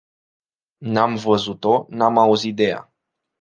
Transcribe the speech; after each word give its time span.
N-am 0.81 1.15
văzut-o, 1.15 1.85
n-am 1.89 2.17
auzit 2.17 2.55
de 2.55 2.63
ea. 2.63 2.93